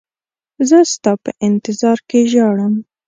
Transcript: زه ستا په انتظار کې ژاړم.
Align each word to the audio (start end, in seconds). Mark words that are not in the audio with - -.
زه 0.69 0.77
ستا 0.93 1.11
په 1.23 1.31
انتظار 1.47 1.97
کې 2.09 2.19
ژاړم. 2.31 2.73